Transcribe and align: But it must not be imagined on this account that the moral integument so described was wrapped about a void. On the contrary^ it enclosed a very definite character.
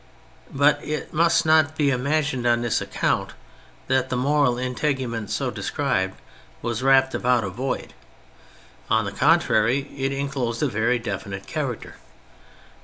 But 0.51 0.83
it 0.83 1.13
must 1.13 1.45
not 1.45 1.77
be 1.77 1.91
imagined 1.91 2.47
on 2.47 2.63
this 2.63 2.81
account 2.81 3.33
that 3.85 4.09
the 4.09 4.17
moral 4.17 4.57
integument 4.57 5.29
so 5.29 5.51
described 5.51 6.19
was 6.63 6.81
wrapped 6.81 7.13
about 7.13 7.43
a 7.43 7.49
void. 7.51 7.93
On 8.89 9.05
the 9.05 9.11
contrary^ 9.11 9.95
it 9.95 10.11
enclosed 10.11 10.63
a 10.63 10.67
very 10.67 10.97
definite 10.97 11.45
character. 11.45 11.97